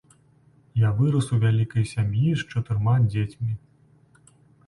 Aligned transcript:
Я 0.83 0.89
вырас 1.01 1.27
у 1.35 1.39
вялікай 1.43 1.85
сям'і 1.91 2.31
з 2.39 2.47
чатырма 2.55 2.95
дзецьмі. 3.11 3.53